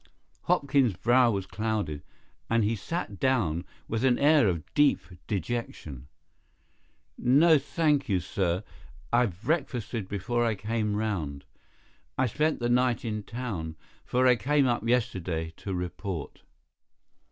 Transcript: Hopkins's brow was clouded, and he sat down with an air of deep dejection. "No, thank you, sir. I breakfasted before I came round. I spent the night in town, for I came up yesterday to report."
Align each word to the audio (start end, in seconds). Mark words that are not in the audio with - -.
Hopkins's 0.45 0.95
brow 0.97 1.29
was 1.29 1.45
clouded, 1.45 2.01
and 2.49 2.63
he 2.63 2.75
sat 2.75 3.19
down 3.19 3.65
with 3.87 4.03
an 4.03 4.17
air 4.17 4.47
of 4.47 4.63
deep 4.73 4.97
dejection. 5.27 6.07
"No, 7.19 7.59
thank 7.59 8.09
you, 8.09 8.19
sir. 8.19 8.63
I 9.13 9.27
breakfasted 9.27 10.07
before 10.09 10.43
I 10.43 10.55
came 10.55 10.95
round. 10.95 11.45
I 12.17 12.25
spent 12.25 12.57
the 12.59 12.67
night 12.67 13.05
in 13.05 13.21
town, 13.21 13.75
for 14.03 14.25
I 14.25 14.35
came 14.37 14.65
up 14.65 14.87
yesterday 14.87 15.53
to 15.57 15.71
report." 15.71 16.41